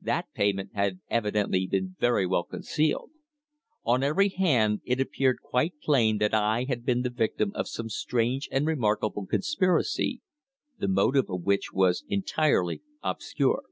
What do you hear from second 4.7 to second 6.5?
it appeared quite plain that